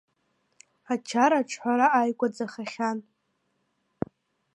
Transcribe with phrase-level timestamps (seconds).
[0.93, 2.97] Ачара аҿҳәара ааигәаӡахахьан.